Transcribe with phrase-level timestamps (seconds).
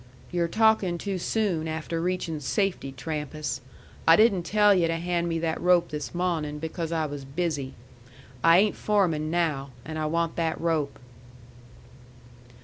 [0.31, 3.61] "Yu're talkin' too soon after reachin' safety, Trampas.
[4.07, 7.75] I didn't tell yu' to hand me that rope this mawnin', because I was busy.
[8.43, 10.97] I ain't foreman now; and I want that rope."